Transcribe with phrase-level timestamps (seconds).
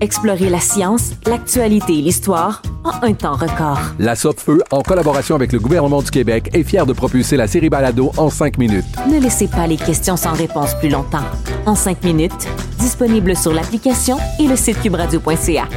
[0.00, 3.78] Explorez la science, l'actualité et l'histoire en un temps record.
[3.98, 7.70] La Feu, en collaboration avec le gouvernement du Québec, est fière de propulser la série
[7.70, 8.84] Balado en cinq minutes.
[9.10, 11.24] Ne laissez pas les questions sans réponse plus longtemps.
[11.66, 15.68] En cinq minutes, disponible sur l'application et le site cubradio.ca.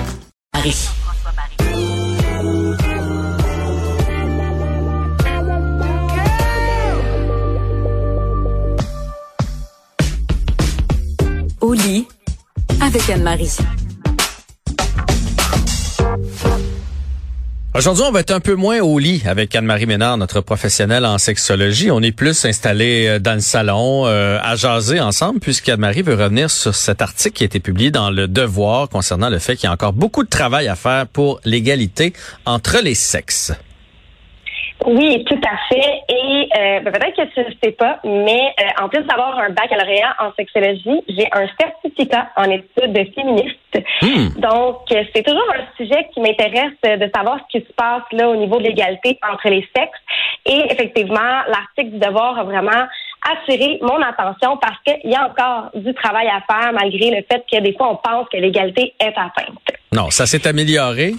[0.53, 0.89] Marie.
[11.61, 12.07] Au lit
[12.81, 13.57] avec Anne-Marie.
[17.77, 21.19] Aujourd'hui, on va être un peu moins au lit avec Anne-Marie Ménard, notre professionnelle en
[21.19, 21.91] sexologie.
[21.91, 26.49] On est plus installé euh, dans le salon euh, à jaser ensemble puisqu'Anne-Marie veut revenir
[26.49, 29.69] sur cet article qui a été publié dans Le Devoir concernant le fait qu'il y
[29.69, 32.13] a encore beaucoup de travail à faire pour l'égalité
[32.47, 33.53] entre les sexes.
[34.85, 36.01] Oui, tout à fait.
[36.07, 39.49] Et euh, ben, peut-être que tu ne sais pas, mais euh, en plus d'avoir un
[39.49, 43.57] baccalauréat en sexologie, j'ai un certificat en études féministes.
[44.01, 44.39] Hmm.
[44.39, 48.29] Donc, euh, c'est toujours un sujet qui m'intéresse de savoir ce qui se passe là
[48.29, 49.99] au niveau de l'égalité entre les sexes.
[50.45, 52.87] Et effectivement, l'article du devoir a vraiment
[53.29, 57.43] attiré mon attention parce qu'il y a encore du travail à faire malgré le fait
[57.51, 59.57] que des fois on pense que l'égalité est atteinte.
[59.91, 61.13] Non, ça s'est amélioré.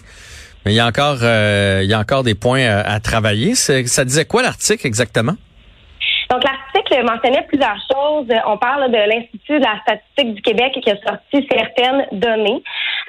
[0.64, 3.54] Mais il y a encore, euh, il y a encore des points à, travailler.
[3.54, 5.34] Ça disait quoi l'article exactement?
[6.30, 8.26] Donc, l'article mentionnait plusieurs choses.
[8.46, 12.62] On parle de l'Institut de la statistique du Québec qui a sorti certaines données.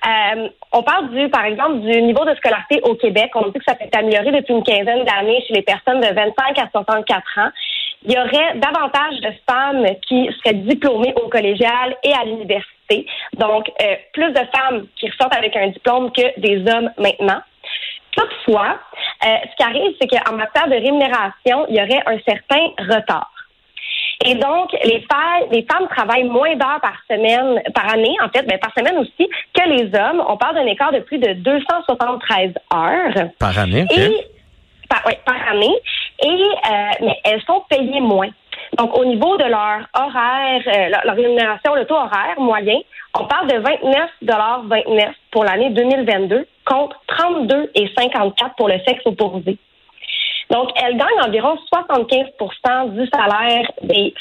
[0.07, 3.31] Euh, on parle du, par exemple, du niveau de scolarité au Québec.
[3.35, 6.57] On dit que ça s'est amélioré depuis une quinzaine d'années chez les personnes de 25
[6.59, 7.49] à 64 ans.
[8.05, 12.78] Il y aurait davantage de femmes qui seraient diplômées au collégial et à l'université.
[13.33, 17.41] Donc, euh, plus de femmes qui ressortent avec un diplôme que des hommes maintenant.
[18.11, 18.79] Toutefois,
[19.25, 23.31] euh, ce qui arrive, c'est qu'en matière de rémunération, il y aurait un certain retard.
[24.25, 28.45] Et donc, les femmes, les femmes travaillent moins d'heures par semaine, par année, en fait,
[28.45, 30.21] ben, par semaine aussi, que les hommes.
[30.27, 33.29] On parle d'un écart de plus de 273 heures.
[33.39, 34.27] Par année, Et,
[34.89, 35.73] par, par année.
[36.21, 38.29] Et, euh, mais elles sont payées moins.
[38.77, 42.79] Donc, au niveau de leur horaire, euh, leur, rémunération, le taux horaire moyen,
[43.17, 49.57] on parle de 29,29 pour l'année 2022 contre 32 et 54 pour le sexe opposé.
[50.51, 54.13] Donc, elles gagnent environ 75% du salaire des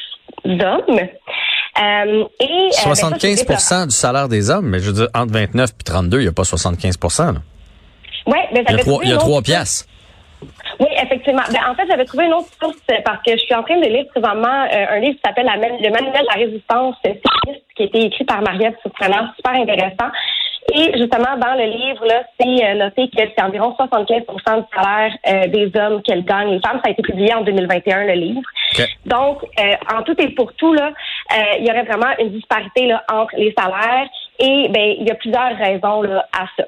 [0.44, 1.00] hommes.
[1.80, 5.70] Euh, et, 75% euh, ben, du salaire des hommes, mais je veux dire, entre 29
[5.70, 6.98] et 32, il n'y a pas 75
[8.26, 9.86] Oui, mais ça il y a trois, il y a trois piastres.
[10.80, 10.86] Oui,
[11.32, 13.86] Ben, en fait, j'avais trouvé une autre source parce que je suis en train de
[13.86, 17.86] lire présentement euh, un livre qui s'appelle Le Manuel de la résistance féministe qui a
[17.86, 20.10] été écrit par Mariette Surprenant, super intéressant.
[20.74, 24.42] Et justement, dans le livre, là, c'est euh, noté que c'est environ 75 du
[24.74, 26.52] salaire euh, des hommes qu'elles gagnent.
[26.52, 28.42] Les femmes, ça a été publié en 2021, le livre.
[29.06, 29.42] Donc,
[29.92, 30.92] en tout et pour tout, là,
[31.58, 35.14] il y aurait vraiment une disparité là, entre les salaires et ben, il y a
[35.14, 36.64] plusieurs raisons là, à ça.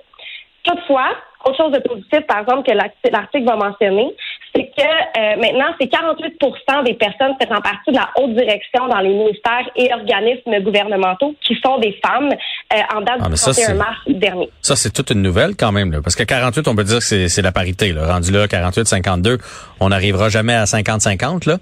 [0.65, 2.77] Toutefois, autre chose de positif, par exemple, que
[3.11, 4.15] l'article va mentionner,
[4.55, 8.99] c'est que euh, maintenant, c'est 48% des personnes faisant partie de la haute direction dans
[8.99, 13.75] les ministères et organismes gouvernementaux qui sont des femmes euh, en date ah, du 31
[13.75, 14.51] mars dernier.
[14.61, 17.29] Ça, c'est toute une nouvelle quand même, là, parce que 48, on peut dire que
[17.29, 17.93] c'est la parité.
[17.93, 18.13] Là.
[18.13, 19.39] Rendu là, 48-52,
[19.81, 21.59] on n'arrivera jamais à 50-50.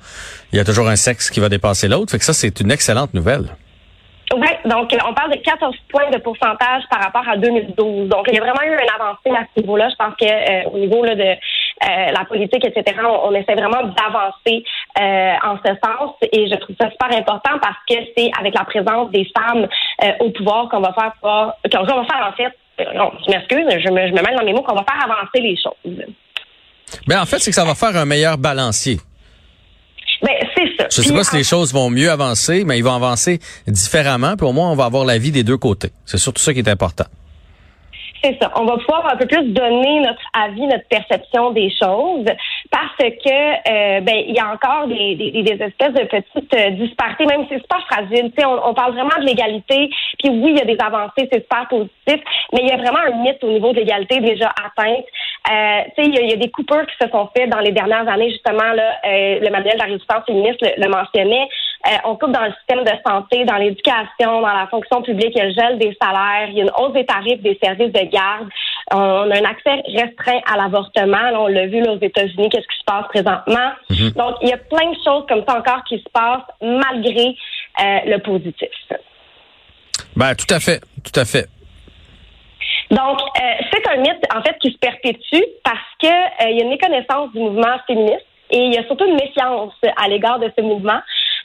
[0.53, 2.13] Il y a toujours un sexe qui va dépasser l'autre.
[2.13, 3.47] Fait que ça, c'est une excellente nouvelle.
[4.35, 8.09] Oui, donc on parle de 14 points de pourcentage par rapport à 2012.
[8.09, 9.89] Donc il y a vraiment eu une avancée à ce niveau-là.
[9.89, 11.35] Je pense que euh, au niveau là, de
[11.85, 14.65] euh, la politique, etc., on, essaie vraiment d'avancer
[15.01, 16.15] euh, en ce sens.
[16.33, 19.67] Et je trouve ça super important parce que c'est avec la présence des femmes
[20.21, 22.95] au pouvoir qu'on va faire qu'on va faire en fait.
[22.95, 25.41] Non, je m'excuse, je me, je me mêle dans mes mots qu'on va faire avancer
[25.41, 26.05] les choses.
[27.07, 28.99] Ben en fait, c'est que ça va faire un meilleur balancier.
[30.23, 30.89] Ben, c'est ça.
[30.91, 34.37] Je sais pas si les choses vont mieux avancer, mais ils vont avancer différemment.
[34.37, 35.91] Puis au moins, on va avoir la vie des deux côtés.
[36.07, 37.05] C'est surtout ça qui est important.
[38.23, 38.51] C'est ça.
[38.57, 42.27] On va pouvoir un peu plus donner notre avis, notre perception des choses,
[42.71, 46.71] parce que euh, ben il y a encore des, des, des espèces de petites euh,
[46.71, 48.33] disparités, même si c'est super fragile.
[48.33, 49.89] Tu sais, on, on, parle vraiment de l'égalité.
[50.19, 52.21] Puis oui, il y a des avancées, c'est super positif,
[52.53, 55.05] mais il y a vraiment un mythe au niveau de l'égalité déjà atteinte.
[55.51, 58.73] Euh, il y, a, des coupures qui se sont faites dans les dernières années, justement.
[58.75, 61.49] Là, euh, le manuel de la résistance féministe le, le mentionnait.
[61.89, 65.39] Euh, on coupe dans le système de santé, dans l'éducation, dans la fonction publique, il
[65.39, 67.93] y a le gel des salaires, il y a une hausse des tarifs des services
[67.93, 68.49] de garde.
[68.93, 71.31] On a un accès restreint à l'avortement.
[71.35, 73.73] on l'a vu là, aux États-Unis, qu'est-ce qui se passe présentement.
[73.91, 74.11] Mhm.
[74.13, 77.35] Donc, il y a plein de choses comme ça encore qui se passent malgré
[77.81, 78.69] euh, le positif.
[80.17, 81.49] Ben, tout à fait, tout à fait.
[82.91, 86.61] Donc, euh, c'est un mythe, en fait, qui se perpétue parce que euh, il y
[86.61, 90.39] a une méconnaissance du mouvement féministe et il y a surtout une méfiance à l'égard
[90.39, 91.01] de ce mouvement.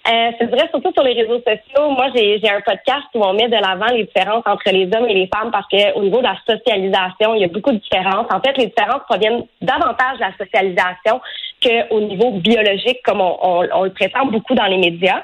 [0.05, 1.89] Euh, c'est vrai, surtout sur les réseaux sociaux.
[1.91, 5.13] Moi, j'ai un podcast où on met de l'avant les différences entre les hommes et
[5.13, 8.27] les femmes parce qu'au niveau de la socialisation, il y a beaucoup de différences.
[8.29, 11.21] En fait, les différences proviennent davantage de la socialisation
[11.63, 15.23] qu'au niveau biologique, comme on, on, on, le prétend beaucoup dans les médias.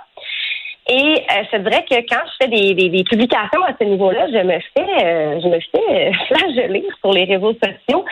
[0.87, 4.27] Et euh, je dirais que quand je fais des, des, des publications à ce niveau-là,
[4.27, 8.05] je me fais, euh, je me fais flageller sur les réseaux sociaux.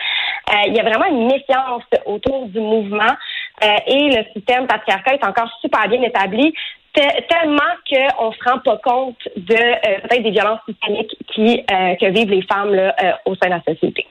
[0.50, 5.14] Euh, il y a vraiment une méfiance autour du mouvement euh, et le système patriarcal
[5.14, 6.54] est encore super bien établi
[6.94, 7.58] tellement
[7.88, 12.42] qu'on se rend pas compte de euh, peut-être des violences systémiques qui que vivent les
[12.42, 14.04] femmes là, au sein de la société.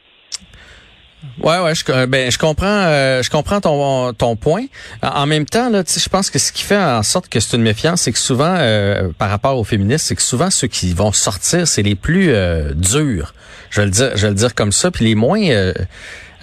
[1.42, 4.66] Ouais, ouais, je, ben, je comprends, euh, je comprends ton ton point.
[5.02, 7.64] En même temps, là, je pense que ce qui fait en sorte que c'est une
[7.64, 11.12] méfiance, c'est que souvent, euh, par rapport aux féministes, c'est que souvent ceux qui vont
[11.12, 13.34] sortir, c'est les plus euh, durs.
[13.70, 15.40] Je vais le dire, je vais le dire comme ça, puis les moins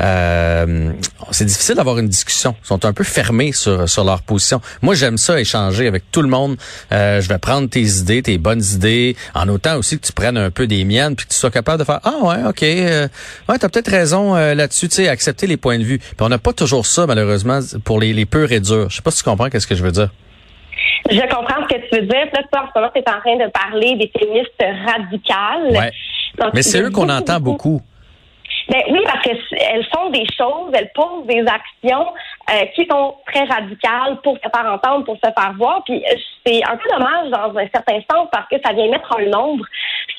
[0.01, 0.93] euh,
[1.31, 2.55] c'est difficile d'avoir une discussion.
[2.63, 4.61] Ils sont un peu fermés sur, sur leur position.
[4.83, 6.57] Moi, j'aime ça échanger avec tout le monde.
[6.93, 10.37] Euh, je vais prendre tes idées, tes bonnes idées, en autant aussi que tu prennes
[10.37, 13.09] un peu des miennes, puis que tu sois capable de faire ah ouais, ok, euh,
[13.49, 15.99] ouais, t'as peut-être raison euh, là-dessus, tu sais, accepter les points de vue.
[15.99, 18.91] Puis on n'a pas toujours ça malheureusement pour les, les purs et durs.
[18.91, 20.11] Je sais pas si tu comprends qu'est-ce que je veux dire.
[21.11, 22.27] Je comprends ce que tu veux dire.
[22.33, 24.53] Là, toi, en ce moment, tu es en train de parler des féministes
[24.87, 25.71] radicales.
[25.71, 25.93] Ouais.
[26.55, 27.83] Mais c'est eux qu'on entend beaucoup.
[28.69, 32.07] Ben oui, parce qu'elles font des choses, elles posent des actions
[32.51, 35.83] euh, qui sont très radicales pour se faire entendre, pour se faire voir.
[35.85, 36.17] Puis euh,
[36.47, 39.65] c'est un peu dommage dans un certain sens parce que ça vient mettre un nombre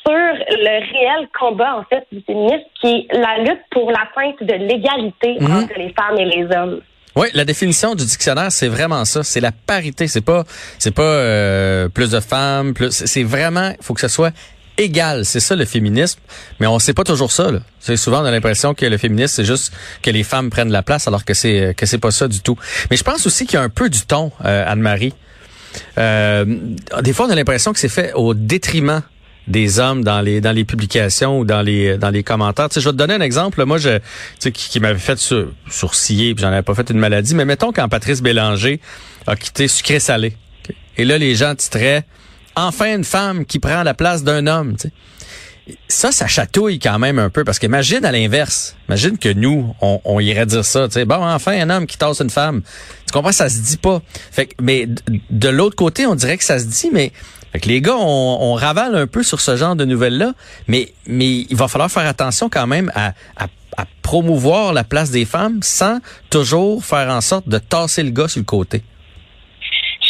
[0.06, 4.54] sur le réel combat en fait du féminisme, qui est la lutte pour l'atteinte de
[4.54, 5.64] l'égalité Mhm.
[5.64, 6.82] entre les femmes et les hommes.
[7.16, 9.24] Oui, la définition du dictionnaire, c'est vraiment ça.
[9.24, 10.06] C'est la parité.
[10.08, 10.44] C'est pas,
[10.78, 12.92] c'est pas euh, plus de femmes, plus.
[12.92, 14.32] C'est vraiment, il faut que ce soit
[14.78, 15.26] égal.
[15.26, 16.20] C'est ça le féminisme.
[16.60, 17.50] Mais on sait pas toujours ça.
[17.80, 20.84] C'est souvent on a l'impression que le féminisme c'est juste que les femmes prennent la
[20.84, 22.58] place, alors que c'est que c'est pas ça du tout.
[22.90, 25.14] Mais je pense aussi qu'il y a un peu du ton, euh, Anne-Marie.
[25.98, 26.46] Euh,
[27.02, 29.02] des fois, on a l'impression que c'est fait au détriment
[29.48, 32.70] des hommes dans les dans les publications ou dans les dans les commentaires.
[32.70, 33.64] Tu sais, je vais te donner un exemple.
[33.66, 34.00] moi, je,
[34.40, 35.20] sais, qui, m'avait fait
[35.70, 37.36] sourciller, puis j'en avais pas fait une maladie.
[37.36, 38.80] Mais mettons quand Patrice Bélanger
[39.28, 40.36] a quitté Sucré Salé.
[40.98, 42.06] Et là, les gens titraient
[42.56, 44.76] enfin une femme qui prend la place d'un homme.
[45.88, 48.76] Ça, ça chatouille quand même un peu parce qu'imagine à l'inverse.
[48.88, 50.88] Imagine que nous, on, irait dire ça.
[50.88, 52.62] Tu sais, bon, enfin un homme qui tasse une femme.
[53.08, 53.32] Tu comprends?
[53.32, 54.02] Ça se dit pas.
[54.32, 54.88] Fait que, mais
[55.30, 57.12] de l'autre côté, on dirait que ça se dit, mais
[57.52, 60.34] fait que les gars, on, on ravale un peu sur ce genre de nouvelles-là,
[60.68, 63.48] mais, mais il va falloir faire attention quand même à, à,
[63.78, 66.00] à promouvoir la place des femmes sans
[66.30, 68.84] toujours faire en sorte de tasser le gars sur le côté.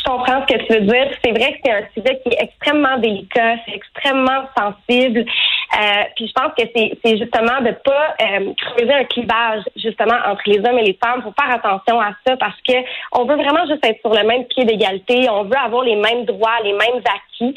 [0.05, 1.07] Je comprends ce que tu veux dire.
[1.23, 5.19] C'est vrai que c'est un sujet qui est extrêmement délicat, c'est extrêmement sensible.
[5.19, 10.43] Euh, puis je pense que c'est justement de pas euh, creuser un clivage justement entre
[10.45, 11.23] les hommes et les femmes.
[11.23, 12.73] Faut faire attention à ça parce que
[13.13, 15.27] on veut vraiment juste être sur le même pied d'égalité.
[15.29, 17.55] On veut avoir les mêmes droits, les mêmes acquis.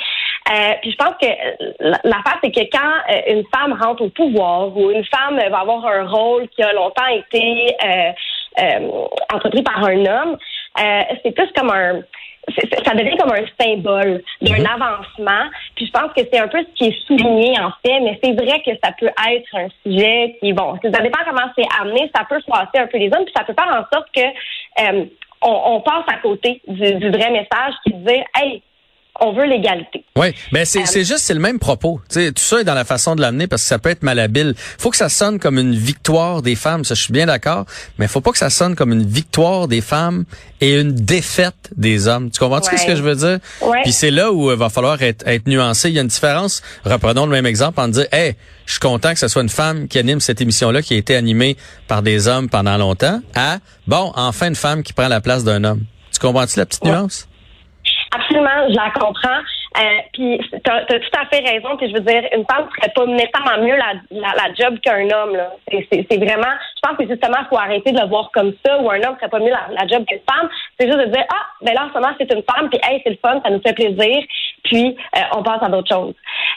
[0.51, 4.09] Euh, puis je pense que euh, l'affaire c'est que quand euh, une femme rentre au
[4.09, 9.03] pouvoir ou une femme va avoir un rôle qui a longtemps été euh,
[9.33, 10.39] entrepris par un homme,
[11.23, 12.01] c'est plus comme un
[12.85, 15.49] ça devient comme un symbole d'un avancement.
[15.77, 18.33] Puis je pense que c'est un peu ce qui est souligné en fait, mais c'est
[18.33, 22.25] vrai que ça peut être un sujet qui, bon, ça dépend comment c'est amené, ça
[22.29, 25.05] peut froisser un peu les hommes, puis ça peut faire en sorte que euh,
[25.43, 28.63] on, on passe à côté du, du vrai message qui dit, hey,
[29.21, 30.05] on veut l'égalité.
[30.17, 32.01] Oui, ben c'est Euh, c'est juste c'est le même propos.
[32.09, 34.03] Tu sais, tout ça est dans la façon de l'amener parce que ça peut être
[34.03, 34.55] malhabile.
[34.79, 37.67] Faut que ça sonne comme une victoire des femmes, ça je suis bien d'accord,
[37.99, 40.25] mais faut pas que ça sonne comme une victoire des femmes
[40.61, 42.31] et une défaite des hommes.
[42.31, 42.79] Tu comprends Ouais.
[42.79, 43.39] ce que je veux dire?
[43.63, 43.83] Ouais.
[43.83, 45.89] Puis c'est là où il va falloir être, être nuancé.
[45.89, 46.63] Il y a une différence.
[46.85, 48.35] Reprenons le même exemple en dire, hey,
[48.67, 51.15] je suis content que ce soit une femme qui anime cette émission-là qui a été
[51.17, 51.57] animée
[51.87, 53.21] par des hommes pendant longtemps.
[53.35, 55.83] À bon, enfin une femme qui prend la place d'un homme.
[56.13, 56.91] Tu comprends-tu la petite Ouais.
[56.91, 57.27] nuance?
[58.15, 59.41] Absolument, je la comprends.
[59.79, 61.77] Euh, puis tu as, tout à fait raison.
[61.77, 65.09] Puis je veux dire, une femme ferait pas nécessairement mieux la, la, la job qu'un
[65.11, 65.37] homme.
[65.71, 69.03] C'est, vraiment, je pense que justement, faut arrêter de le voir comme ça, où un
[69.03, 70.49] homme ferait pas mieux la, la job qu'une femme.
[70.79, 73.01] C'est juste de dire, ah, ben là, en ce moment, c'est une femme, puis hey,
[73.05, 74.25] c'est le fun, ça nous fait plaisir,
[74.65, 76.15] puis euh, on passe à d'autres choses.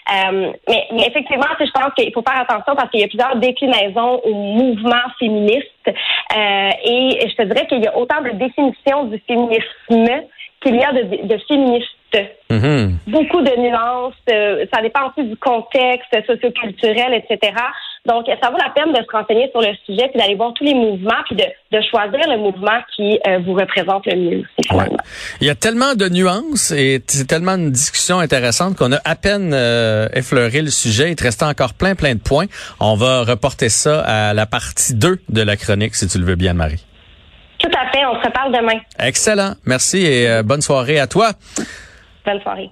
[0.10, 3.36] Euh, mais, mais effectivement, je pense qu'il faut faire attention parce qu'il y a plusieurs
[3.36, 5.68] déclinaisons au mouvement féministe.
[5.88, 10.24] Euh, et je te dirais qu'il y a autant de définitions du féminisme
[10.62, 11.88] qu'il y a de, de féministes.
[12.50, 12.98] Mhm.
[13.08, 17.54] Beaucoup de nuances, euh, ça dépend aussi du contexte socioculturel, etc.
[18.06, 20.66] Donc, ça vaut la peine de se renseigner sur le sujet, puis d'aller voir tous
[20.66, 24.44] les mouvements, puis de, de choisir le mouvement qui euh, vous représente le mieux.
[24.72, 24.90] Ouais.
[25.40, 29.16] Il y a tellement de nuances et c'est tellement une discussion intéressante qu'on a à
[29.16, 31.12] peine euh, effleuré le sujet.
[31.12, 32.48] Il te reste encore plein, plein de points.
[32.82, 36.36] On va reporter ça à la partie 2 de la chronique, si tu le veux
[36.36, 36.84] bien, Marie.
[37.62, 38.06] Tout à fait.
[38.06, 38.80] On se reparle demain.
[39.00, 39.54] Excellent.
[39.66, 41.32] Merci et euh, bonne soirée à toi.
[42.26, 42.70] Bonne soirée.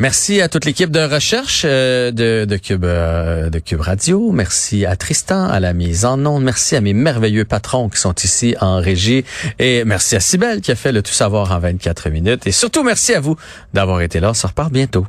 [0.00, 4.32] Merci à toute l'équipe de recherche euh, de, de, Cube, euh, de Cube Radio.
[4.32, 6.42] Merci à Tristan à la mise en onde.
[6.42, 9.24] Merci à mes merveilleux patrons qui sont ici en régie.
[9.60, 12.48] Et merci à Sibelle qui a fait le tout savoir en 24 minutes.
[12.48, 13.36] Et surtout, merci à vous
[13.74, 14.30] d'avoir été là.
[14.30, 15.06] On se reparle bientôt.